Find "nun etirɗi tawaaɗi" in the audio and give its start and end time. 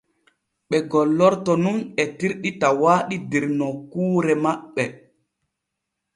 1.63-3.15